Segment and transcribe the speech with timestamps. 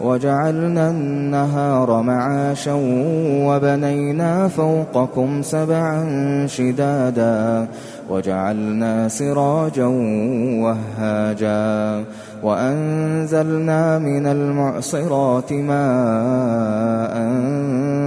[0.00, 2.74] وجعلنا النهار معاشا
[3.46, 6.06] وبنينا فوقكم سبعا
[6.46, 7.66] شدادا
[8.10, 9.86] وجعلنا سراجا
[10.64, 12.04] وهاجا
[12.42, 17.14] وأنزلنا من المعصرات ماء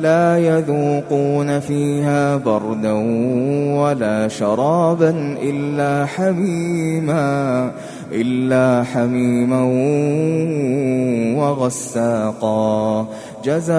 [0.00, 2.92] لا يذوقون فيها بردا
[3.80, 7.70] ولا شرابا إلا حميما
[8.12, 9.62] إلا حميما
[11.40, 13.06] وغساقا.
[13.44, 13.72] جزاء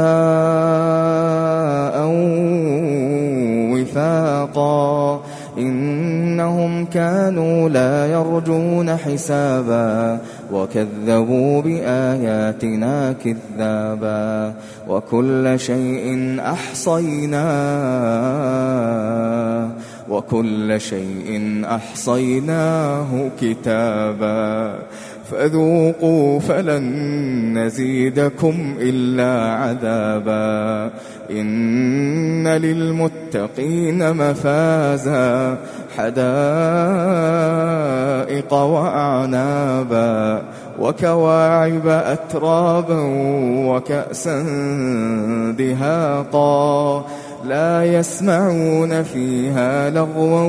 [6.94, 10.20] كانوا لا يرجون حسابا
[10.54, 14.54] وكذبوا بآياتنا كذابا
[14.88, 16.38] وكل شيء
[18.34, 19.70] أحصيناه
[20.10, 24.76] وكل شيء أحصيناه كتابا
[25.34, 26.84] فذوقوا فلن
[27.58, 30.92] نزيدكم إلا عذابا.
[31.32, 35.58] إن للمتقين مفازا
[35.98, 36.14] حدائق
[38.54, 40.42] وأعنابا
[40.80, 43.02] وكواعب أترابا
[43.68, 44.46] وكأسا
[45.58, 47.06] دهاقا.
[47.46, 50.48] لا يسمعون فيها لغوا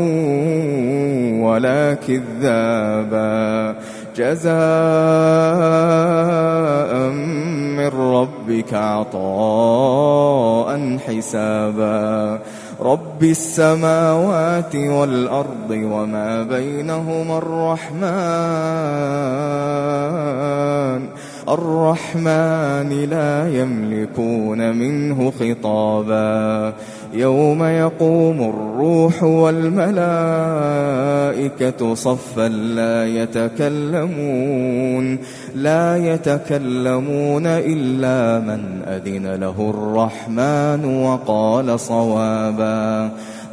[1.42, 3.74] ولا كذابا.
[4.16, 4.54] جزاء
[7.76, 12.38] من ربك عطاء حسابا.
[12.80, 17.94] رب السماوات والأرض وما بينهما الرحمن.
[21.54, 26.74] الرحمن لا يملكون منه خطابا.
[27.14, 29.94] يوم يقوم الروح والملائكة
[31.94, 35.18] صفا لا يتكلمون
[35.54, 43.10] لا يتكلمون إلا من أذن له الرحمن وقال صوابا.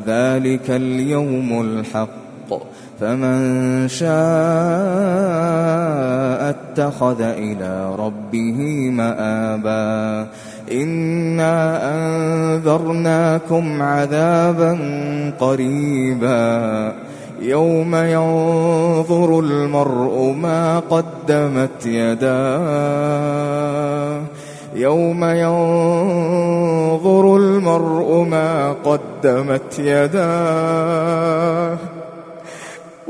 [0.07, 1.61] ذلك اليوم
[2.51, 2.67] الحق.
[2.99, 4.11] فمن شاء
[6.49, 10.27] اتخذ إلى ربه مآبا.
[10.71, 14.79] إنا أنذرناكم عذابا
[15.39, 16.93] قريبا.
[17.41, 23.41] يوم ينظر المرء ما قدمت يداه.
[24.75, 31.77] يوم ينظر المرء ما قدمت يداه.